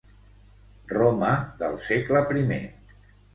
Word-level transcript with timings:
Roma 0.93 1.29
del 1.61 1.77
segle 1.89 2.23
primer. 2.33 2.59